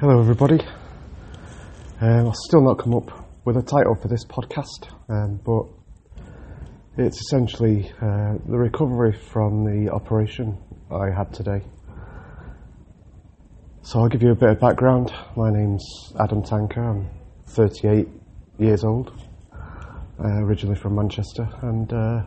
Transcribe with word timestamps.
Hello, 0.00 0.18
everybody. 0.18 0.58
Um, 2.00 2.28
I've 2.28 2.34
still 2.34 2.62
not 2.62 2.78
come 2.78 2.94
up 2.94 3.28
with 3.44 3.58
a 3.58 3.62
title 3.62 3.94
for 4.00 4.08
this 4.08 4.24
podcast, 4.24 4.88
um, 5.10 5.38
but 5.44 5.66
it's 6.96 7.20
essentially 7.20 7.92
uh, 8.00 8.36
the 8.48 8.56
recovery 8.56 9.12
from 9.12 9.62
the 9.62 9.92
operation 9.92 10.56
I 10.90 11.10
had 11.14 11.34
today. 11.34 11.60
So 13.82 14.00
I'll 14.00 14.08
give 14.08 14.22
you 14.22 14.30
a 14.30 14.34
bit 14.34 14.48
of 14.48 14.58
background. 14.58 15.12
My 15.36 15.50
name's 15.50 15.84
Adam 16.18 16.42
Tanker. 16.44 16.82
I'm 16.82 17.10
38 17.48 18.08
years 18.56 18.84
old, 18.84 19.12
uh, 19.52 20.42
originally 20.44 20.76
from 20.80 20.94
Manchester, 20.94 21.46
and 21.60 21.92
uh, 21.92 22.22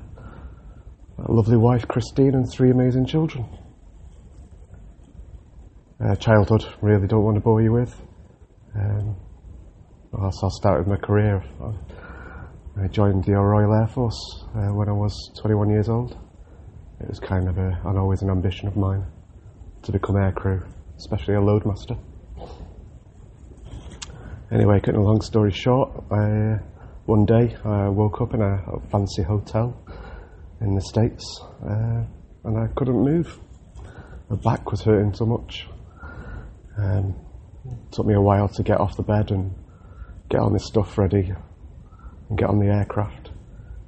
a 1.17 1.31
lovely 1.31 1.57
wife, 1.57 1.87
Christine, 1.87 2.35
and 2.35 2.47
three 2.47 2.69
amazing 2.69 3.07
children. 3.07 3.47
Uh, 6.03 6.15
childhood, 6.15 6.65
really 6.81 7.07
don't 7.07 7.23
want 7.23 7.35
to 7.35 7.39
bore 7.39 7.61
you 7.61 7.71
with. 7.71 7.95
Um, 8.75 9.15
whilst 10.11 10.43
I 10.43 10.49
started 10.49 10.85
my 10.85 10.97
career, 10.97 11.41
I 12.77 12.87
joined 12.89 13.23
the 13.23 13.35
Royal 13.35 13.73
Air 13.73 13.87
Force 13.87 14.43
uh, 14.53 14.73
when 14.73 14.89
I 14.89 14.91
was 14.91 15.31
21 15.39 15.69
years 15.69 15.87
old. 15.87 16.17
It 16.99 17.07
was 17.07 17.19
kind 17.19 17.47
of 17.47 17.57
a, 17.57 17.79
and 17.85 17.97
always 17.97 18.21
an 18.21 18.29
ambition 18.29 18.67
of 18.67 18.75
mine 18.75 19.05
to 19.83 19.93
become 19.93 20.15
aircrew, 20.15 20.67
especially 20.97 21.35
a 21.35 21.39
loadmaster. 21.39 21.97
Anyway, 24.51 24.81
cutting 24.81 24.99
a 24.99 25.03
long 25.03 25.21
story 25.21 25.51
short, 25.51 26.03
I, 26.11 26.59
one 27.05 27.23
day 27.23 27.55
I 27.63 27.87
woke 27.87 28.19
up 28.19 28.33
in 28.33 28.41
a, 28.41 28.55
a 28.55 28.81
fancy 28.91 29.23
hotel 29.23 29.81
in 30.59 30.75
the 30.75 30.81
States 30.81 31.23
uh, 31.65 32.03
and 32.43 32.57
I 32.57 32.67
couldn't 32.75 33.01
move. 33.01 33.39
My 34.29 34.35
back 34.35 34.69
was 34.69 34.81
hurting 34.81 35.13
so 35.13 35.25
much. 35.25 35.67
Um, 36.77 37.15
it 37.65 37.91
took 37.91 38.05
me 38.05 38.13
a 38.13 38.21
while 38.21 38.47
to 38.49 38.63
get 38.63 38.79
off 38.79 38.97
the 38.97 39.03
bed 39.03 39.31
and 39.31 39.53
get 40.29 40.39
all 40.39 40.49
my 40.49 40.57
stuff 40.57 40.97
ready 40.97 41.31
and 42.29 42.37
get 42.37 42.49
on 42.49 42.59
the 42.59 42.67
aircraft. 42.67 43.31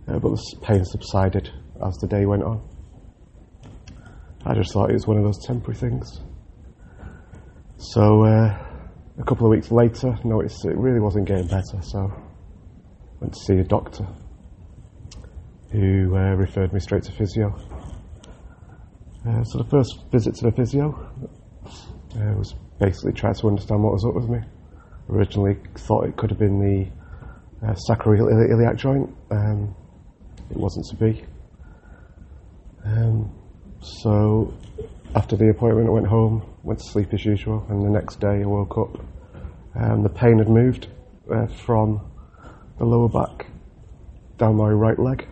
Uh, 0.08 0.20
but 0.20 0.30
the 0.30 0.60
pain 0.62 0.86
subsided 0.86 1.50
as 1.86 1.96
the 1.98 2.08
day 2.08 2.26
went 2.26 2.44
on. 2.44 2.62
I 4.46 4.54
just 4.54 4.72
thought 4.72 4.92
it 4.92 4.94
was 4.94 5.08
one 5.08 5.18
of 5.18 5.24
those 5.24 5.44
temporary 5.46 5.80
things. 5.80 6.22
So 7.78 8.24
uh, 8.24 8.66
a 9.20 9.24
couple 9.24 9.48
of 9.48 9.52
weeks 9.52 9.72
later, 9.72 10.16
noticed 10.24 10.66
it 10.66 10.78
really 10.78 11.00
wasn't 11.00 11.28
getting 11.28 11.48
better, 11.48 11.82
so 11.82 12.14
went 13.20 13.34
to 13.34 13.40
see 13.40 13.56
a 13.56 13.64
doctor 13.64 14.06
who 15.72 16.16
uh, 16.16 16.36
referred 16.36 16.72
me 16.74 16.80
straight 16.80 17.04
to 17.04 17.12
physio. 17.12 17.56
Uh, 19.28 19.44
so 19.44 19.58
the 19.58 19.68
first 19.70 20.06
visit 20.12 20.36
to 20.36 20.46
the 20.46 20.52
physio 20.52 20.90
uh, 22.16 22.34
was 22.38 22.54
basically 22.80 23.14
trying 23.14 23.36
to 23.36 23.48
understand 23.48 23.84
what 23.84 23.94
was 23.94 24.06
up 24.06 24.16
with 24.16 24.30
me. 24.30 24.40
Originally 25.10 25.58
thought 25.78 26.08
it 26.08 26.18
could 26.18 26.30
have 26.30 26.40
been 26.40 26.60
the 26.60 27.68
uh, 27.68 27.76
sacroiliac 27.90 28.76
joint. 28.78 29.10
Um, 29.32 29.76
it 30.50 30.58
wasn't 30.58 30.86
to 30.88 30.96
be. 30.96 31.24
Um, 32.86 33.34
so 33.82 34.54
after 35.16 35.36
the 35.36 35.50
appointment, 35.50 35.88
I 35.88 35.92
went 35.92 36.08
home, 36.08 36.44
went 36.64 36.80
to 36.80 36.86
sleep 36.86 37.14
as 37.14 37.26
usual, 37.26 37.66
and 37.70 37.84
the 37.84 37.90
next 37.90 38.20
day 38.20 38.42
I 38.42 38.46
woke 38.46 38.78
up. 38.78 39.04
and 39.74 40.06
the 40.06 40.10
pain 40.10 40.38
had 40.40 40.50
moved 40.50 40.88
uh, 41.34 41.48
from 41.48 42.02
the 42.78 42.86
lower 42.86 43.10
back 43.10 43.48
down 44.38 44.56
my 44.56 44.70
right 44.70 45.00
leg. 45.00 45.28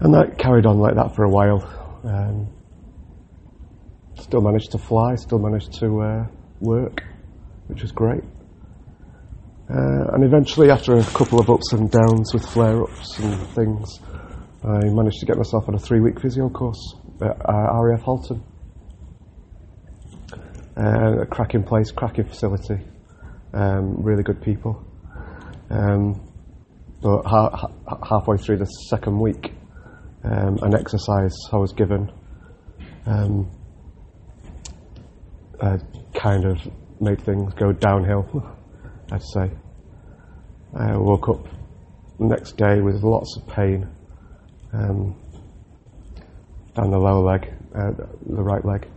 And 0.00 0.12
that 0.14 0.38
carried 0.38 0.66
on 0.66 0.78
like 0.78 0.96
that 0.96 1.14
for 1.14 1.24
a 1.24 1.30
while. 1.30 1.62
Um, 2.04 2.48
still 4.20 4.40
managed 4.40 4.72
to 4.72 4.78
fly, 4.78 5.14
still 5.16 5.38
managed 5.38 5.72
to 5.80 6.00
uh, 6.00 6.26
work, 6.60 7.02
which 7.68 7.82
was 7.82 7.92
great. 7.92 8.22
Uh, 9.68 10.12
and 10.12 10.24
eventually, 10.24 10.70
after 10.70 10.94
a 10.94 11.04
couple 11.04 11.40
of 11.40 11.48
ups 11.48 11.72
and 11.72 11.90
downs 11.90 12.34
with 12.34 12.44
flare 12.44 12.82
ups 12.82 13.18
and 13.18 13.40
things, 13.48 13.98
I 14.62 14.84
managed 14.84 15.20
to 15.20 15.26
get 15.26 15.36
myself 15.36 15.68
on 15.68 15.74
a 15.74 15.78
three 15.78 16.00
week 16.00 16.20
physio 16.20 16.48
course 16.48 16.96
at 17.20 17.36
uh, 17.48 17.82
RAF 17.82 18.02
Halton. 18.02 18.42
Uh, 20.76 21.22
a 21.22 21.26
cracking 21.26 21.62
place, 21.62 21.90
cracking 21.92 22.24
facility, 22.24 22.80
um, 23.52 24.02
really 24.02 24.22
good 24.22 24.42
people. 24.42 24.84
Um, 25.70 26.20
but 27.00 27.22
ha- 27.24 27.50
ha- 27.50 27.98
halfway 28.08 28.36
through 28.36 28.58
the 28.58 28.64
second 28.64 29.18
week, 29.20 29.52
um, 30.24 30.58
an 30.62 30.74
exercise 30.74 31.34
I 31.52 31.56
was 31.56 31.72
given 31.72 32.10
um, 33.06 33.50
uh, 35.64 35.78
kind 36.14 36.44
of 36.44 36.58
made 37.00 37.20
things 37.22 37.54
go 37.54 37.72
downhill, 37.72 38.26
I'd 39.12 39.22
say. 39.22 39.50
I 40.76 40.96
woke 40.96 41.28
up 41.28 41.46
the 42.18 42.26
next 42.26 42.56
day 42.56 42.80
with 42.80 43.02
lots 43.02 43.36
of 43.36 43.46
pain 43.48 43.88
um, 44.72 45.16
down 46.74 46.90
the 46.90 46.98
lower 46.98 47.24
leg, 47.24 47.52
uh, 47.74 47.92
the 48.26 48.42
right 48.42 48.64
leg. 48.64 48.88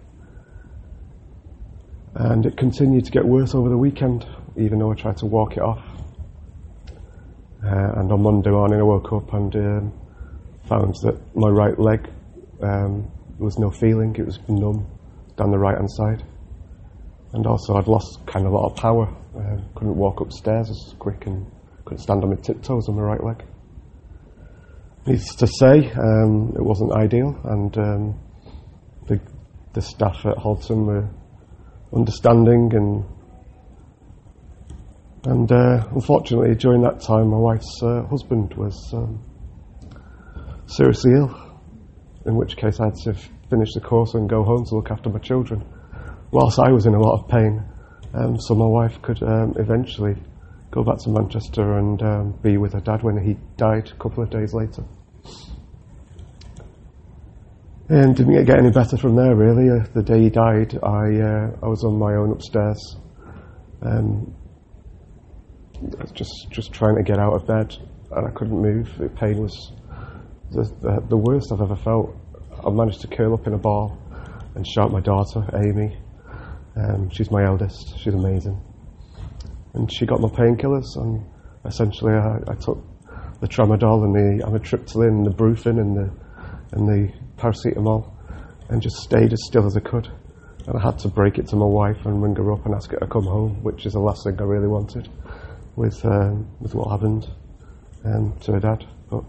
And 2.16 2.46
it 2.46 2.58
continued 2.58 3.06
to 3.06 3.12
get 3.12 3.24
worse 3.24 3.54
over 3.54 3.70
the 3.70 3.78
weekend, 3.78 4.26
even 4.58 4.80
though 4.80 4.92
I 4.92 4.96
tried 4.96 5.18
to 5.18 5.26
walk 5.26 5.56
it 5.56 5.62
off. 5.62 5.84
Uh, 7.64 8.00
and 8.00 8.12
on 8.12 8.22
Monday 8.22 8.50
morning, 8.50 8.80
I 8.80 8.84
woke 8.84 9.14
up 9.14 9.34
and 9.34 9.56
um, 9.56 9.94
found 10.68 10.96
that 11.04 11.18
my 11.36 11.50
right 11.50 11.78
leg 11.80 12.10
um, 12.62 13.10
was 13.38 13.58
no 13.58 13.70
feeling, 13.70 14.16
it 14.18 14.26
was 14.26 14.40
numb 14.50 14.88
down 15.38 15.52
the 15.52 15.60
right 15.60 15.76
hand 15.76 15.92
side. 15.92 16.24
And 17.34 17.46
also, 17.46 17.76
I'd 17.76 17.88
lost 17.88 18.20
kind 18.26 18.46
of 18.46 18.54
a 18.54 18.56
lot 18.56 18.72
of 18.72 18.78
power. 18.78 19.08
Uh, 19.36 19.58
couldn't 19.76 19.96
walk 19.96 20.22
upstairs 20.22 20.70
as 20.70 20.96
quick 20.98 21.28
and 21.28 21.46
couldn't 21.86 22.00
stand 22.00 22.24
on 22.24 22.30
my 22.30 22.36
tiptoes 22.36 22.90
on 22.90 22.96
my 22.96 23.02
right 23.02 23.24
leg. 23.24 23.44
Needless 25.06 25.36
to 25.36 25.48
say, 25.48 25.92
um, 25.92 26.54
it 26.56 26.64
wasn't 26.64 26.92
ideal, 26.92 27.40
and 27.46 27.78
um, 27.78 28.20
the, 29.08 29.20
the 29.74 29.82
staff 29.82 30.26
at 30.26 30.38
Halton 30.38 30.86
were 30.86 31.10
understanding 31.94 32.72
and 32.74 33.06
and 35.28 35.52
uh, 35.52 35.86
unfortunately, 35.92 36.56
during 36.56 36.82
that 36.84 37.02
time, 37.02 37.32
my 37.32 37.38
wife's 37.38 37.82
uh, 37.84 38.04
husband 38.04 38.54
was 38.54 38.78
um, 38.94 39.22
seriously 40.68 41.12
ill, 41.18 41.60
in 42.26 42.36
which 42.36 42.56
case 42.56 42.80
I 42.80 42.86
had 42.86 42.96
to 43.04 43.14
finish 43.50 43.74
the 43.74 43.82
course 43.82 44.14
and 44.14 44.30
go 44.30 44.44
home 44.44 44.64
to 44.66 44.76
look 44.76 44.90
after 44.90 45.10
my 45.10 45.20
children, 45.20 45.66
whilst 46.32 46.60
I 46.60 46.72
was 46.72 46.86
in 46.86 46.94
a 46.94 47.00
lot 47.00 47.20
of 47.20 47.30
pain. 47.30 47.64
Um, 48.14 48.40
so 48.40 48.56
my 48.56 48.66
wife 48.66 49.02
could 49.02 49.22
um, 49.24 49.54
eventually 49.58 50.16
go 50.72 50.84
back 50.84 50.98
to 51.00 51.10
Manchester 51.10 51.78
and 51.78 52.02
um, 52.02 52.32
be 52.42 52.58
with 52.58 52.74
her 52.74 52.80
dad 52.80 53.04
when 53.04 53.18
he 53.18 53.38
died 53.58 53.90
a 53.90 53.98
couple 53.98 54.24
of 54.24 54.30
days 54.30 54.54
later. 54.54 54.84
And 57.90 58.16
didn't 58.16 58.46
get 58.46 58.60
any 58.60 58.72
better 58.72 58.98
from 58.98 59.16
there, 59.16 59.36
really. 59.36 59.70
Uh, 59.70 59.86
the 59.94 60.04
day 60.04 60.24
he 60.24 60.30
died, 60.30 60.78
I 60.84 61.22
uh, 61.22 61.52
I 61.64 61.68
was 61.68 61.86
on 61.86 61.98
my 61.98 62.16
own 62.16 62.34
upstairs, 62.34 62.98
um, 63.82 64.36
just 66.14 66.48
just 66.52 66.74
trying 66.74 66.98
to 66.98 67.04
get 67.04 67.18
out 67.18 67.34
of 67.34 67.48
bed, 67.48 67.74
and 68.12 68.28
I 68.28 68.32
couldn't 68.32 68.62
move. 68.62 68.98
The 68.98 69.08
pain 69.08 69.42
was 69.42 69.72
the, 70.52 70.64
the, 70.82 71.06
the 71.08 71.18
worst 71.18 71.54
I've 71.54 71.62
ever 71.62 71.78
felt. 71.78 72.14
I 72.52 72.70
managed 72.72 73.00
to 73.02 73.08
curl 73.08 73.34
up 73.34 73.48
in 73.48 73.54
a 73.54 73.58
ball 73.58 73.98
and 74.56 74.68
shout 74.68 74.92
my 74.92 75.00
daughter, 75.00 75.48
Amy. 75.56 75.98
Um, 76.78 77.10
she's 77.10 77.32
my 77.32 77.44
eldest. 77.44 77.98
She's 78.00 78.14
amazing, 78.14 78.62
and 79.74 79.92
she 79.92 80.06
got 80.06 80.20
my 80.20 80.30
painkillers. 80.30 80.96
And 80.96 81.26
essentially, 81.66 82.14
I, 82.14 82.38
I 82.48 82.56
took 82.56 82.84
the 83.40 83.48
tramadol 83.48 84.04
and 84.04 84.14
the 84.14 84.46
amitriptyline 84.46 85.10
and 85.10 85.26
the 85.26 85.32
brufen 85.32 85.80
and 85.80 85.96
the 85.98 86.12
and 86.74 86.88
the 86.88 87.14
paracetamol 87.38 88.14
and 88.70 88.82
just 88.82 88.98
stayed 88.98 89.32
as 89.32 89.40
still 89.46 89.66
as 89.66 89.78
I 89.78 89.80
could. 89.80 90.08
And 90.68 90.78
I 90.78 90.82
had 90.82 91.00
to 91.00 91.08
break 91.08 91.38
it 91.38 91.48
to 91.48 91.56
my 91.56 91.66
wife 91.66 92.06
and 92.06 92.22
ring 92.22 92.36
her 92.36 92.52
up 92.52 92.66
and 92.66 92.76
ask 92.76 92.92
her 92.92 92.98
to 92.98 93.08
come 93.08 93.24
home, 93.24 93.64
which 93.64 93.86
is 93.86 93.94
the 93.94 94.00
last 94.00 94.26
thing 94.26 94.36
I 94.40 94.44
really 94.44 94.68
wanted 94.68 95.10
with 95.76 96.04
um, 96.06 96.48
with 96.60 96.76
what 96.76 96.92
happened 96.92 97.28
um, 98.04 98.38
to 98.42 98.54
her 98.54 98.60
dad. 98.60 98.86
But 99.10 99.24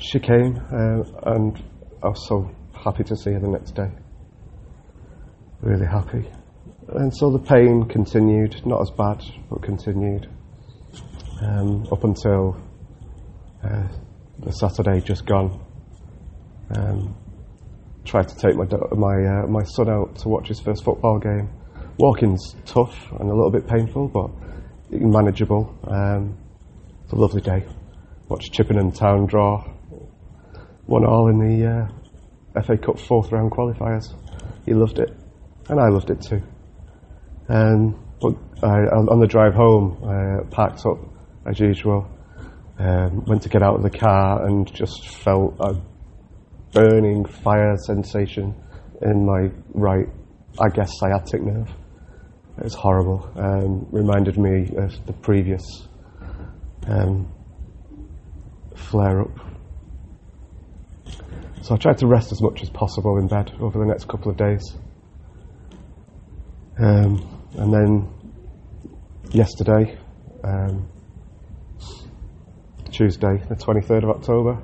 she 0.00 0.20
came, 0.20 0.56
uh, 0.72 1.32
and 1.34 1.62
I 2.02 2.08
was 2.08 2.28
so 2.28 2.50
happy 2.72 3.04
to 3.04 3.16
see 3.16 3.32
her 3.32 3.40
the 3.40 3.48
next 3.48 3.72
day. 3.72 3.90
Really 5.62 5.86
happy. 5.86 6.28
And 6.88 7.14
so 7.14 7.30
the 7.30 7.38
pain 7.38 7.84
continued, 7.88 8.64
not 8.66 8.80
as 8.80 8.90
bad, 8.90 9.22
but 9.48 9.62
continued 9.62 10.28
um, 11.42 11.86
up 11.92 12.04
until 12.04 12.56
uh, 13.62 13.86
the 14.38 14.52
Saturday 14.52 15.00
just 15.00 15.26
gone 15.26 15.60
um, 16.76 17.16
tried 18.04 18.28
to 18.28 18.36
take 18.36 18.56
my 18.56 18.64
my 18.96 19.24
uh, 19.24 19.46
my 19.46 19.62
son 19.64 19.88
out 19.88 20.16
to 20.16 20.28
watch 20.28 20.48
his 20.48 20.60
first 20.60 20.84
football 20.84 21.18
game. 21.18 21.50
Walking's 21.98 22.54
tough 22.64 22.96
and 23.12 23.28
a 23.28 23.34
little 23.34 23.50
bit 23.50 23.66
painful, 23.66 24.08
but 24.08 24.30
manageable. 24.90 25.76
Um, 25.86 26.36
it's 27.04 27.12
a 27.12 27.16
lovely 27.16 27.42
day. 27.42 27.66
Watched 28.28 28.52
Chippenham 28.52 28.92
Town 28.92 29.26
draw 29.26 29.64
one 30.86 31.04
all 31.04 31.28
in 31.28 31.38
the 31.38 31.90
uh, 32.54 32.62
FA 32.62 32.78
Cup 32.78 32.98
fourth 32.98 33.30
round 33.32 33.50
qualifiers. 33.50 34.14
He 34.64 34.72
loved 34.72 34.98
it. 34.98 35.19
And 35.70 35.80
I 35.80 35.88
loved 35.88 36.10
it 36.10 36.20
too. 36.20 36.42
Um, 37.48 37.98
but 38.20 38.34
I, 38.62 38.80
on 38.90 39.20
the 39.20 39.26
drive 39.26 39.54
home, 39.54 40.02
I 40.04 40.44
parked 40.50 40.84
up 40.84 40.98
as 41.46 41.58
usual, 41.58 42.10
um, 42.78 43.24
went 43.24 43.42
to 43.42 43.48
get 43.48 43.62
out 43.62 43.76
of 43.76 43.82
the 43.82 43.90
car 43.90 44.46
and 44.46 44.72
just 44.74 45.08
felt 45.08 45.56
a 45.60 45.80
burning 46.72 47.24
fire 47.24 47.76
sensation 47.76 48.54
in 49.02 49.24
my 49.24 49.50
right, 49.72 50.06
I 50.60 50.68
guess, 50.68 50.90
sciatic 50.98 51.42
nerve. 51.42 51.70
It 52.58 52.64
was 52.64 52.74
horrible. 52.74 53.30
Um, 53.36 53.86
reminded 53.90 54.38
me 54.38 54.68
of 54.76 55.06
the 55.06 55.12
previous 55.12 55.62
um, 56.86 57.32
flare 58.74 59.22
up. 59.22 59.30
So 61.62 61.74
I 61.74 61.78
tried 61.78 61.98
to 61.98 62.06
rest 62.06 62.32
as 62.32 62.42
much 62.42 62.62
as 62.62 62.70
possible 62.70 63.18
in 63.18 63.28
bed 63.28 63.52
over 63.60 63.78
the 63.78 63.86
next 63.86 64.08
couple 64.08 64.30
of 64.30 64.36
days. 64.36 64.62
Um, 66.80 67.48
and 67.58 67.72
then 67.74 68.08
yesterday, 69.32 69.98
um, 70.42 70.88
Tuesday, 72.90 73.36
the 73.48 73.54
23rd 73.54 74.04
of 74.04 74.10
October, 74.16 74.58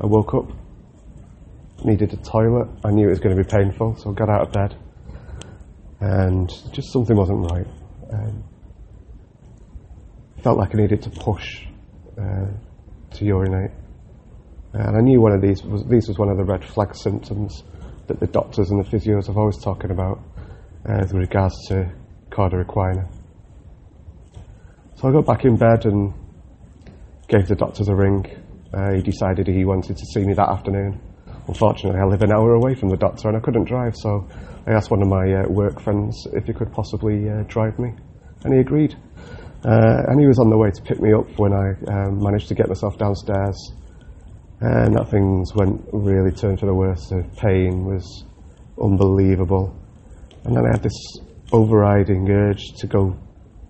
I 0.00 0.06
woke 0.06 0.34
up, 0.34 0.52
needed 1.84 2.12
a 2.12 2.18
toilet. 2.18 2.68
I 2.84 2.92
knew 2.92 3.08
it 3.08 3.10
was 3.10 3.18
going 3.18 3.36
to 3.36 3.42
be 3.42 3.48
painful, 3.48 3.96
so 3.96 4.12
I 4.12 4.14
got 4.14 4.28
out 4.28 4.46
of 4.46 4.52
bed, 4.52 4.76
and 5.98 6.48
just 6.72 6.92
something 6.92 7.16
wasn't 7.16 7.50
right. 7.50 7.66
Um, 8.12 8.44
felt 10.44 10.58
like 10.58 10.72
I 10.72 10.78
needed 10.78 11.02
to 11.02 11.10
push 11.10 11.66
uh, 12.16 12.46
to 13.14 13.24
urinate. 13.24 13.72
And 14.72 14.96
I 14.96 15.00
knew 15.00 15.20
one 15.20 15.32
of 15.32 15.42
these 15.42 15.64
was, 15.64 15.84
these 15.86 16.06
was 16.06 16.16
one 16.16 16.28
of 16.28 16.36
the 16.36 16.44
red 16.44 16.64
flag 16.64 16.94
symptoms 16.94 17.64
that 18.06 18.20
the 18.20 18.28
doctors 18.28 18.70
and 18.70 18.84
the 18.84 18.88
physios 18.88 19.28
are 19.28 19.36
always 19.36 19.58
talking 19.58 19.90
about 19.90 20.20
uh, 20.88 20.98
with 21.00 21.12
regards 21.12 21.54
to 21.68 21.90
Cauda 22.30 22.64
equina. 22.64 23.10
So 24.96 25.08
I 25.08 25.12
got 25.12 25.26
back 25.26 25.44
in 25.44 25.56
bed 25.56 25.84
and 25.84 26.14
gave 27.28 27.48
the 27.48 27.54
doctors 27.54 27.88
a 27.88 27.94
ring. 27.94 28.24
Uh, 28.72 28.94
he 28.94 29.02
decided 29.02 29.46
he 29.46 29.64
wanted 29.64 29.96
to 29.96 30.04
see 30.06 30.24
me 30.24 30.34
that 30.34 30.48
afternoon. 30.48 31.00
Unfortunately, 31.48 32.00
I 32.00 32.04
live 32.04 32.22
an 32.22 32.32
hour 32.32 32.54
away 32.54 32.74
from 32.74 32.88
the 32.88 32.96
doctor 32.96 33.28
and 33.28 33.36
I 33.36 33.40
couldn't 33.40 33.64
drive, 33.64 33.94
so 33.96 34.26
I 34.66 34.72
asked 34.72 34.90
one 34.90 35.02
of 35.02 35.08
my 35.08 35.32
uh, 35.32 35.48
work 35.48 35.80
friends 35.80 36.26
if 36.32 36.44
he 36.46 36.52
could 36.52 36.72
possibly 36.72 37.28
uh, 37.28 37.42
drive 37.46 37.78
me, 37.78 37.92
and 38.44 38.54
he 38.54 38.60
agreed. 38.60 38.96
Uh, 39.64 40.02
and 40.08 40.20
he 40.20 40.26
was 40.26 40.38
on 40.38 40.50
the 40.50 40.56
way 40.56 40.70
to 40.70 40.82
pick 40.82 41.00
me 41.00 41.12
up 41.12 41.26
when 41.38 41.52
I 41.52 41.70
um, 41.90 42.22
managed 42.22 42.48
to 42.48 42.54
get 42.54 42.68
myself 42.68 42.98
downstairs. 42.98 43.56
And 44.60 44.96
that 44.96 45.10
things 45.10 45.54
went 45.54 45.84
really 45.92 46.32
turned 46.32 46.60
for 46.60 46.66
the 46.66 46.74
worse. 46.74 47.08
The 47.08 47.22
pain 47.36 47.84
was 47.84 48.24
unbelievable. 48.82 49.76
And 50.46 50.56
then 50.56 50.64
I 50.64 50.70
had 50.70 50.82
this 50.82 51.18
overriding 51.50 52.30
urge 52.30 52.62
to 52.78 52.86
go 52.86 53.18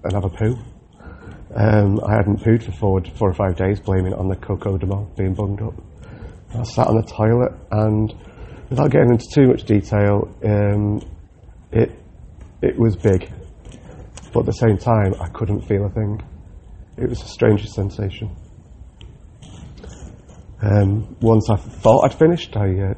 and 0.05 0.13
have 0.13 0.25
a 0.25 0.29
poo. 0.29 0.59
Um, 1.55 1.99
I 2.07 2.17
hadn't 2.17 2.43
pooed 2.43 2.65
for 2.65 2.73
four, 2.73 3.03
four 3.17 3.31
or 3.31 3.35
five 3.35 3.57
days, 3.57 3.81
blaming 3.81 4.13
it 4.13 4.19
on 4.19 4.29
the 4.29 4.37
co-codamol 4.37 5.17
being 5.17 5.33
bunged 5.33 5.63
up. 5.63 5.73
I 6.55 6.65
sat 6.65 6.87
on 6.87 6.97
the 6.97 7.03
toilet, 7.03 7.53
and 7.71 8.15
without 8.69 8.91
getting 8.91 9.11
into 9.11 9.25
too 9.35 9.49
much 9.49 9.65
detail, 9.65 10.29
um, 10.45 11.01
it 11.73 11.93
it 12.61 12.79
was 12.79 12.95
big, 12.95 13.33
but 14.35 14.41
at 14.41 14.47
the 14.47 14.53
same 14.53 14.77
time, 14.77 15.15
I 15.19 15.29
couldn't 15.29 15.63
feel 15.63 15.87
a 15.87 15.91
thing. 15.91 16.21
It 16.99 17.09
was 17.09 17.21
the 17.21 17.29
strangest 17.29 17.73
sensation. 17.73 18.37
Um, 20.61 21.17
once 21.21 21.49
I 21.49 21.57
thought 21.57 22.05
I'd 22.05 22.19
finished, 22.19 22.55
I 22.55 22.91
uh, 22.91 22.95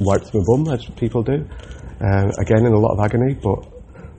wiped 0.00 0.34
my 0.34 0.40
bum, 0.46 0.72
as 0.72 0.84
people 0.96 1.22
do. 1.22 1.48
Uh, 2.00 2.30
again, 2.38 2.64
in 2.64 2.72
a 2.72 2.78
lot 2.78 2.92
of 2.92 3.04
agony, 3.04 3.34
but 3.34 3.62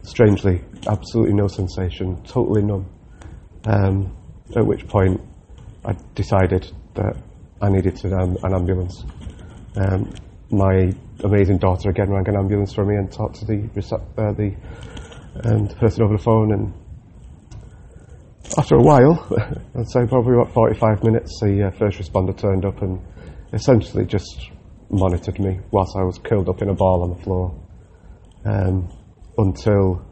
strangely, 0.03 0.61
absolutely 0.87 1.33
no 1.33 1.47
sensation, 1.47 2.21
totally 2.23 2.61
numb. 2.61 2.85
Um, 3.65 4.15
at 4.55 4.65
which 4.65 4.87
point, 4.87 5.19
I 5.83 5.95
decided 6.13 6.71
that 6.93 7.17
I 7.59 7.69
needed 7.69 7.95
to, 7.97 8.15
um, 8.15 8.37
an 8.43 8.53
ambulance. 8.53 9.03
Um, 9.75 10.13
my 10.51 10.93
amazing 11.23 11.57
daughter 11.57 11.89
again 11.89 12.11
rang 12.11 12.27
an 12.27 12.35
ambulance 12.35 12.73
for 12.73 12.85
me 12.85 12.95
and 12.95 13.11
talked 13.11 13.35
to 13.37 13.45
the 13.45 13.69
uh, 14.17 14.33
the, 14.33 14.55
um, 15.45 15.67
person 15.79 16.03
over 16.03 16.17
the 16.17 16.23
phone. 16.23 16.53
And 16.53 16.73
after 18.57 18.75
a 18.75 18.81
while, 18.81 19.27
I'd 19.75 19.89
say 19.89 20.05
probably 20.05 20.35
about 20.35 20.53
45 20.53 21.03
minutes, 21.03 21.39
the 21.41 21.63
uh, 21.67 21.71
first 21.79 21.97
responder 21.97 22.37
turned 22.37 22.63
up 22.63 22.81
and 22.83 22.99
essentially 23.53 24.05
just 24.05 24.51
monitored 24.91 25.39
me 25.39 25.59
whilst 25.71 25.95
I 25.97 26.03
was 26.03 26.19
curled 26.19 26.47
up 26.47 26.61
in 26.61 26.69
a 26.69 26.75
ball 26.75 27.03
on 27.03 27.17
the 27.17 27.23
floor 27.23 27.55
um, 28.45 28.89
until 29.37 30.05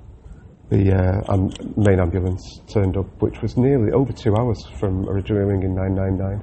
the 0.70 0.94
uh, 0.94 1.34
um, 1.34 1.50
main 1.76 2.00
ambulance 2.00 2.62
turned 2.72 2.96
up, 2.96 3.08
which 3.22 3.42
was 3.42 3.58
nearly 3.58 3.92
over 3.92 4.14
two 4.14 4.36
hours 4.36 4.64
from 4.80 5.10
originally 5.10 5.46
ringing 5.46 5.76
999, 5.76 6.40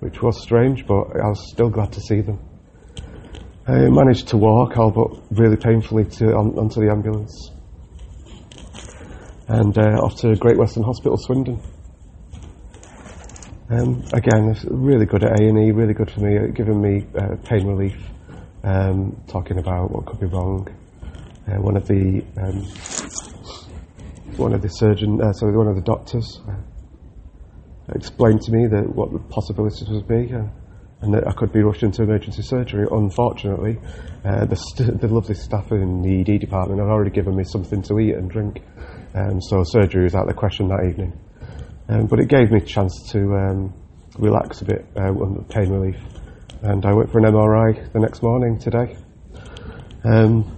which 0.00 0.22
was 0.22 0.40
strange, 0.40 0.86
but 0.86 1.02
I 1.16 1.28
was 1.28 1.50
still 1.52 1.68
glad 1.68 1.92
to 1.92 2.00
see 2.00 2.20
them. 2.20 2.38
I 3.66 3.88
managed 3.88 4.28
to 4.28 4.36
walk, 4.36 4.76
albeit 4.76 5.22
really 5.30 5.56
painfully, 5.56 6.04
to, 6.04 6.26
on, 6.36 6.56
onto 6.56 6.80
the 6.80 6.88
ambulance 6.90 7.50
and 9.48 9.76
uh, 9.78 10.00
off 10.02 10.16
to 10.20 10.34
Great 10.36 10.56
Western 10.56 10.82
Hospital, 10.82 11.16
Swindon. 11.16 11.60
Um, 13.68 14.04
again, 14.12 14.54
really 14.70 15.06
good 15.06 15.24
at 15.24 15.40
A&E, 15.40 15.72
really 15.72 15.94
good 15.94 16.10
for 16.10 16.20
me, 16.20 16.52
giving 16.52 16.80
me 16.80 17.06
uh, 17.18 17.36
pain 17.44 17.66
relief, 17.66 17.96
um, 18.62 19.20
talking 19.28 19.58
about 19.58 19.90
what 19.90 20.06
could 20.06 20.20
be 20.20 20.26
wrong. 20.26 20.68
Uh, 21.48 21.60
one 21.60 21.76
of 21.76 21.86
the 21.86 22.24
um, 22.38 22.64
one 24.36 24.52
of 24.52 24.62
the 24.62 24.68
surgeon, 24.68 25.20
uh, 25.22 25.32
sorry, 25.32 25.56
one 25.56 25.68
of 25.68 25.76
the 25.76 25.82
doctors 25.82 26.40
uh, 26.48 26.54
explained 27.94 28.42
to 28.42 28.52
me 28.52 28.66
that 28.66 28.94
what 28.94 29.12
the 29.12 29.18
possibilities 29.30 29.88
would 29.88 30.08
be, 30.08 30.32
uh, 30.34 30.42
and 31.02 31.14
that 31.14 31.26
I 31.26 31.32
could 31.32 31.52
be 31.52 31.62
rushed 31.62 31.84
into 31.84 32.02
emergency 32.02 32.42
surgery. 32.42 32.86
Unfortunately, 32.90 33.78
uh, 34.24 34.44
the, 34.46 34.56
st- 34.56 35.00
the 35.00 35.06
lovely 35.06 35.36
staff 35.36 35.70
in 35.70 36.02
the 36.02 36.20
ED 36.20 36.40
department 36.40 36.80
had 36.80 36.88
already 36.88 37.10
given 37.10 37.36
me 37.36 37.44
something 37.44 37.80
to 37.82 38.00
eat 38.00 38.16
and 38.16 38.28
drink, 38.28 38.60
um, 39.14 39.40
so 39.40 39.62
surgery 39.64 40.02
was 40.02 40.14
out 40.14 40.22
of 40.22 40.28
the 40.28 40.34
question 40.34 40.68
that 40.68 40.84
evening. 40.88 41.12
Um, 41.88 42.06
but 42.06 42.18
it 42.18 42.28
gave 42.28 42.50
me 42.50 42.58
a 42.58 42.64
chance 42.64 43.08
to 43.12 43.20
um, 43.36 43.74
relax 44.18 44.62
a 44.62 44.64
bit 44.64 44.84
uh, 44.96 45.12
pain 45.48 45.70
relief, 45.70 45.96
and 46.62 46.84
I 46.84 46.92
went 46.92 47.12
for 47.12 47.18
an 47.18 47.24
MRI 47.24 47.92
the 47.92 48.00
next 48.00 48.22
morning 48.22 48.58
today. 48.58 48.96
Um, 50.02 50.55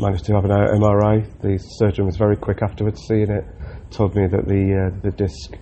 managed 0.00 0.24
to 0.26 0.34
have 0.34 0.44
an 0.44 0.50
MRI. 0.50 1.24
The 1.40 1.58
surgeon 1.58 2.06
was 2.06 2.16
very 2.16 2.36
quick 2.36 2.62
afterwards 2.62 3.02
seeing 3.06 3.30
it. 3.30 3.44
Told 3.90 4.14
me 4.14 4.26
that 4.26 4.46
the 4.46 4.92
uh, 4.92 5.00
the 5.02 5.10
disc 5.10 5.52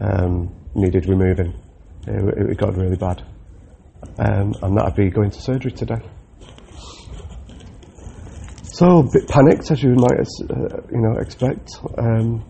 um, 0.00 0.54
needed 0.74 1.06
removing. 1.06 1.54
It, 2.06 2.50
it, 2.50 2.58
got 2.58 2.76
really 2.76 2.96
bad, 2.96 3.22
um, 4.18 4.54
and 4.62 4.76
that 4.76 4.86
I'd 4.86 4.94
be 4.94 5.10
going 5.10 5.30
to 5.30 5.40
surgery 5.40 5.72
today. 5.72 6.00
So 8.62 8.98
a 8.98 9.02
bit 9.02 9.28
panicked, 9.28 9.70
as 9.70 9.82
you 9.82 9.94
might 9.94 10.18
uh, 10.18 10.80
you 10.90 11.00
know 11.00 11.18
expect. 11.20 11.70
Um, 11.98 12.44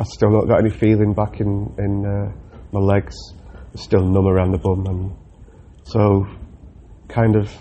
I've 0.00 0.06
still 0.06 0.30
not 0.30 0.48
got 0.48 0.58
any 0.60 0.70
feeling 0.70 1.14
back 1.14 1.40
in 1.40 1.74
in 1.78 2.04
uh, 2.06 2.32
my 2.72 2.80
legs. 2.80 3.16
still 3.74 4.04
numb 4.04 4.26
around 4.26 4.52
the 4.52 4.58
bum, 4.58 4.86
and 4.86 5.12
so 5.84 6.26
kind 7.08 7.36
of 7.36 7.52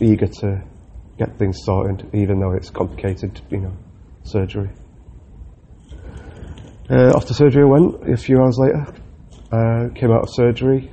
eager 0.00 0.26
to 0.26 0.71
get 1.18 1.38
things 1.38 1.58
sorted, 1.64 2.08
even 2.12 2.40
though 2.40 2.52
it's 2.52 2.70
complicated, 2.70 3.40
you 3.50 3.60
know, 3.60 3.72
surgery. 4.24 4.70
Uh, 6.90 7.12
after 7.14 7.32
surgery, 7.32 7.62
I 7.62 7.66
went 7.66 8.08
a 8.12 8.16
few 8.16 8.40
hours 8.40 8.58
later. 8.58 8.86
Uh, 9.50 9.88
came 9.94 10.10
out 10.10 10.22
of 10.22 10.30
surgery. 10.30 10.92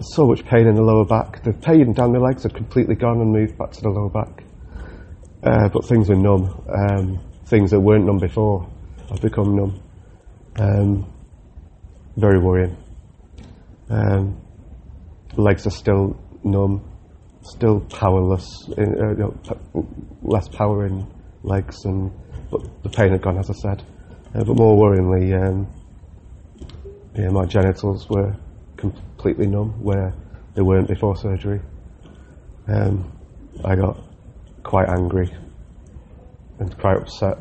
So 0.00 0.26
much 0.26 0.44
pain 0.44 0.66
in 0.66 0.74
the 0.74 0.82
lower 0.82 1.04
back. 1.04 1.42
The 1.42 1.52
pain 1.52 1.92
down 1.92 2.12
my 2.12 2.18
legs 2.18 2.42
had 2.42 2.54
completely 2.54 2.94
gone 2.94 3.20
and 3.20 3.32
moved 3.32 3.56
back 3.56 3.72
to 3.72 3.80
the 3.80 3.88
lower 3.88 4.10
back. 4.10 4.44
Uh, 5.42 5.68
but 5.68 5.86
things 5.86 6.08
were 6.08 6.16
numb. 6.16 6.64
Um, 6.68 7.20
things 7.46 7.70
that 7.70 7.80
weren't 7.80 8.04
numb 8.04 8.18
before 8.18 8.68
have 9.08 9.20
become 9.20 9.56
numb. 9.56 9.82
Um, 10.56 11.12
very 12.16 12.38
worrying. 12.38 12.76
Um, 13.88 14.40
legs 15.36 15.66
are 15.66 15.70
still 15.70 16.18
numb 16.42 16.82
still 17.50 17.80
powerless, 17.80 18.46
in, 18.76 19.00
uh, 19.00 19.10
you 19.10 19.16
know, 19.16 19.88
less 20.22 20.48
power 20.48 20.86
in 20.86 21.06
legs, 21.42 21.84
and 21.84 22.10
but 22.50 22.60
the 22.82 22.88
pain 22.88 23.10
had 23.10 23.22
gone, 23.22 23.38
as 23.38 23.50
I 23.50 23.54
said. 23.54 23.82
Uh, 24.34 24.44
but 24.44 24.56
more 24.56 24.76
worryingly, 24.76 25.34
um, 25.40 25.66
yeah, 27.14 27.28
my 27.30 27.44
genitals 27.46 28.08
were 28.08 28.36
completely 28.76 29.46
numb, 29.46 29.82
where 29.82 30.14
they 30.54 30.62
weren't 30.62 30.88
before 30.88 31.16
surgery. 31.16 31.60
Um, 32.68 33.12
I 33.64 33.76
got 33.76 33.98
quite 34.62 34.88
angry 34.88 35.32
and 36.58 36.76
quite 36.78 36.96
upset, 36.96 37.38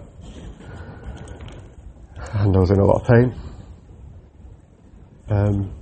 and 2.33 2.55
I 2.55 2.59
was 2.59 2.71
in 2.71 2.79
a 2.79 2.85
lot 2.85 3.01
of 3.01 3.07
pain. 3.07 3.35
Um, 5.29 5.74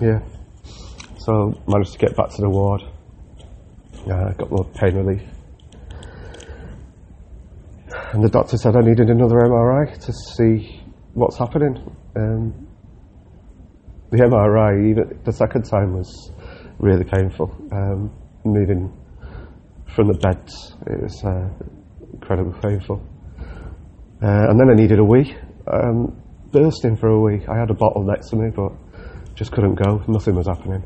yeah. 0.00 0.20
So 1.26 1.60
managed 1.66 1.90
to 1.94 1.98
get 1.98 2.16
back 2.16 2.28
to 2.28 2.40
the 2.40 2.48
ward. 2.48 2.82
Uh, 4.08 4.30
got 4.34 4.48
more 4.48 4.64
pain 4.80 4.94
relief. 4.94 5.22
And 8.12 8.22
the 8.22 8.28
doctor 8.28 8.56
said 8.56 8.76
I 8.76 8.80
needed 8.82 9.10
another 9.10 9.34
MRI 9.34 9.98
to 9.98 10.12
see 10.12 10.84
what's 11.14 11.36
happening. 11.36 11.78
Um, 12.14 12.68
the 14.12 14.18
MRI, 14.18 14.88
even 14.88 15.20
the 15.24 15.32
second 15.32 15.64
time, 15.64 15.94
was 15.94 16.30
really 16.78 17.02
painful. 17.02 17.50
Um, 17.72 18.12
moving 18.44 18.96
from 19.96 20.06
the 20.06 20.18
bed, 20.18 20.48
it 20.86 21.02
was 21.02 21.24
uh, 21.24 21.48
incredibly 22.12 22.56
painful. 22.60 23.04
Uh, 24.22 24.46
and 24.48 24.60
then 24.60 24.70
I 24.70 24.74
needed 24.74 25.00
a 25.00 25.04
wee. 25.04 25.36
Um, 25.66 26.22
bursting 26.52 26.96
for 26.96 27.08
a 27.08 27.20
wee. 27.20 27.44
I 27.48 27.58
had 27.58 27.70
a 27.70 27.74
bottle 27.74 28.04
next 28.04 28.30
to 28.30 28.36
me, 28.36 28.50
but 28.54 28.70
just 29.34 29.50
couldn't 29.50 29.74
go. 29.74 30.04
Nothing 30.06 30.36
was 30.36 30.46
happening. 30.46 30.84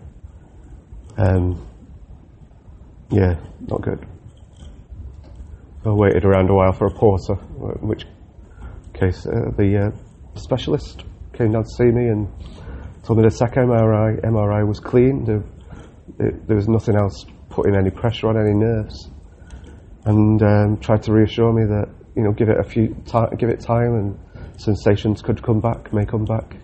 Um, 1.21 1.67
yeah, 3.11 3.35
not 3.69 3.83
good. 3.83 4.07
I 5.85 5.91
waited 5.91 6.25
around 6.25 6.49
a 6.49 6.55
while 6.55 6.73
for 6.73 6.87
a 6.87 6.91
porter, 6.91 7.35
in 7.81 7.89
which 7.89 8.07
case 8.95 9.27
uh, 9.27 9.51
the 9.57 9.93
uh, 9.93 10.39
specialist 10.39 11.05
came 11.35 11.53
down 11.53 11.65
to 11.65 11.69
see 11.77 11.85
me 11.85 12.09
and 12.09 12.27
told 13.05 13.19
me 13.19 13.25
the 13.25 13.31
second 13.31 13.69
MRI, 13.69 14.25
MRI 14.25 14.67
was 14.67 14.81
clean. 14.81 15.25
There, 15.25 15.45
it, 16.27 16.47
there 16.47 16.57
was 16.57 16.69
nothing 16.69 16.97
else 16.97 17.27
putting 17.51 17.77
any 17.77 17.91
pressure 17.91 18.29
on 18.29 18.39
any 18.39 18.55
nerves, 18.55 19.11
and 20.07 20.43
um, 20.43 20.79
tried 20.79 21.03
to 21.03 21.13
reassure 21.13 21.53
me 21.53 21.65
that 21.67 21.89
you 22.17 22.23
know 22.23 22.33
give 22.33 22.49
it 22.49 22.59
a 22.59 22.65
few 22.65 22.95
give 23.37 23.51
it 23.51 23.61
time 23.61 23.95
and 23.95 24.19
sensations 24.59 25.21
could 25.21 25.43
come 25.43 25.61
back, 25.61 25.93
may 25.93 26.07
come 26.07 26.25
back. 26.25 26.57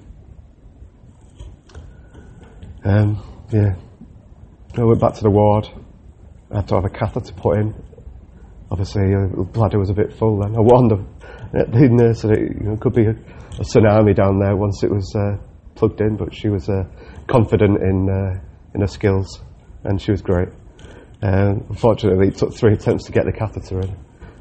Um, 2.85 3.23
yeah, 3.53 3.75
I 4.79 4.85
went 4.85 5.01
back 5.01 5.15
to 5.15 5.23
the 5.23 5.31
ward. 5.31 5.69
I 6.51 6.57
had 6.57 6.69
to 6.69 6.75
have 6.75 6.85
a 6.85 6.91
catheter 6.91 7.33
put 7.33 7.59
in. 7.59 7.75
Obviously, 8.71 9.15
uh, 9.15 9.29
the 9.35 9.49
bladder 9.51 9.79
was 9.79 9.91
a 9.91 9.95
bit 9.95 10.13
full 10.13 10.41
then. 10.41 10.55
I 10.55 10.61
warned 10.61 10.91
them, 10.91 11.09
the 11.53 11.89
nurse 11.91 12.23
that 12.23 12.33
it 12.33 12.61
you 12.61 12.69
know, 12.69 12.77
could 12.77 12.93
be 12.93 13.07
a, 13.07 13.11
a, 13.11 13.65
tsunami 13.65 14.15
down 14.15 14.39
there 14.39 14.57
once 14.57 14.83
it 14.83 14.91
was 14.91 15.15
uh, 15.17 15.39
plugged 15.77 16.01
in, 16.01 16.17
but 16.17 16.35
she 16.35 16.49
was 16.49 16.69
uh, 16.69 16.85
confident 17.27 17.81
in, 17.81 18.09
uh, 18.11 18.41
in 18.75 18.81
her 18.81 18.87
skills 18.87 19.41
and 19.85 20.01
she 20.01 20.11
was 20.11 20.21
great. 20.21 20.49
Um, 21.23 21.65
unfortunately, 21.71 22.29
it 22.29 22.37
took 22.37 22.55
three 22.55 22.75
attempts 22.75 23.05
to 23.07 23.13
get 23.13 23.25
the 23.25 23.33
catheter 23.33 23.81
in. 23.81 23.97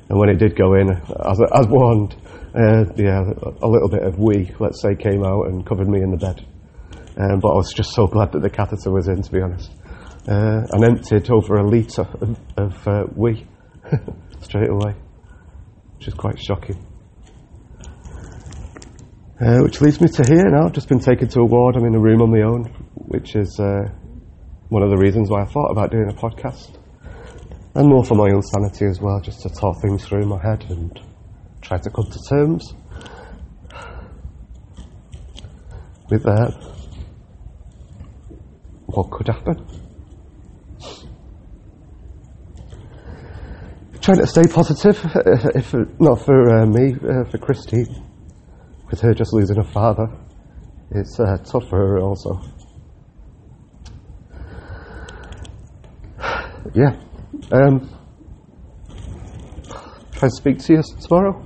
And 0.09 0.19
when 0.19 0.29
it 0.29 0.37
did 0.37 0.57
go 0.57 0.73
in, 0.73 0.89
as, 0.91 1.39
as 1.53 1.67
warned, 1.67 2.15
uh, 2.53 2.85
yeah, 2.97 3.23
a 3.61 3.67
little 3.67 3.89
bit 3.89 4.03
of 4.03 4.19
wee, 4.19 4.51
let's 4.59 4.81
say, 4.81 4.95
came 4.95 5.23
out 5.23 5.47
and 5.47 5.65
covered 5.65 5.87
me 5.87 6.01
in 6.01 6.11
the 6.11 6.17
bed. 6.17 6.45
Um, 7.17 7.39
but 7.39 7.49
I 7.49 7.55
was 7.55 7.71
just 7.73 7.93
so 7.93 8.07
glad 8.07 8.33
that 8.33 8.41
the 8.41 8.49
catheter 8.49 8.91
was 8.91 9.07
in, 9.07 9.21
to 9.21 9.31
be 9.31 9.41
honest. 9.41 9.71
Uh, 10.27 10.65
and 10.71 10.83
emptied 10.83 11.29
over 11.29 11.57
a 11.57 11.67
litre 11.67 12.01
of, 12.01 12.39
of 12.57 12.87
uh, 12.87 13.03
wee 13.15 13.45
straight 14.41 14.69
away, 14.69 14.95
which 15.97 16.07
is 16.07 16.13
quite 16.15 16.39
shocking. 16.39 16.83
Uh, 19.39 19.59
which 19.59 19.81
leads 19.81 19.99
me 19.99 20.07
to 20.07 20.23
here 20.25 20.49
now. 20.49 20.65
I've 20.65 20.73
just 20.73 20.87
been 20.87 20.99
taken 20.99 21.27
to 21.27 21.41
a 21.41 21.45
ward. 21.45 21.75
I'm 21.75 21.85
in 21.85 21.93
a 21.93 21.99
room 21.99 22.21
on 22.21 22.31
my 22.31 22.41
own, 22.41 22.63
which 22.95 23.35
is 23.35 23.59
uh, 23.59 23.89
one 24.69 24.81
of 24.81 24.89
the 24.89 24.97
reasons 24.97 25.29
why 25.29 25.41
I 25.41 25.45
thought 25.45 25.71
about 25.71 25.91
doing 25.91 26.09
a 26.09 26.13
podcast. 26.13 26.79
And 27.75 27.89
more 27.89 28.05
for 28.05 28.15
my 28.15 28.31
own 28.31 28.41
sanity 28.41 28.85
as 28.85 29.01
well, 29.01 29.19
just 29.19 29.41
to 29.41 29.49
talk 29.49 29.81
things 29.81 30.05
through 30.05 30.21
in 30.21 30.29
my 30.29 30.41
head 30.41 30.65
and 30.69 30.99
try 31.61 31.77
to 31.77 31.89
come 31.89 32.05
to 32.09 32.19
terms 32.29 32.73
with 36.09 36.23
that. 36.23 36.53
What 38.85 39.11
could 39.11 39.27
happen? 39.27 39.84
Trying 44.05 44.19
to 44.19 44.27
stay 44.27 44.43
positive, 44.43 44.99
if 45.55 45.73
not 45.99 46.23
for 46.23 46.59
uh, 46.59 46.67
me, 46.67 46.93
uh, 46.93 47.23
for 47.27 47.39
Christine, 47.39 47.87
with 48.87 49.01
her 49.01 49.15
just 49.15 49.33
losing 49.33 49.55
her 49.55 49.63
father. 49.63 50.05
It's 50.91 51.19
uh, 51.19 51.37
tough 51.37 51.67
for 51.69 51.79
her 51.79 51.97
also. 51.97 52.39
yeah. 56.75 56.95
Um, 57.51 57.89
try 60.11 60.29
to 60.29 60.35
speak 60.35 60.59
to 60.59 60.73
you 60.73 60.83
tomorrow. 61.01 61.43